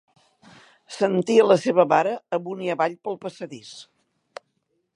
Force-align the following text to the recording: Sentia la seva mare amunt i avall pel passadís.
Sentia 0.95 1.43
la 1.49 1.57
seva 1.65 1.85
mare 1.91 2.15
amunt 2.39 2.63
i 2.69 2.71
avall 2.77 2.97
pel 3.09 3.19
passadís. 3.27 3.73